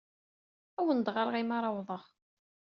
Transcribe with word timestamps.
Ad 0.79 0.81
awen-d-ɣreɣ 0.83 1.29
mi 1.43 1.55
ara 1.57 1.69
awḍeɣ. 1.71 2.03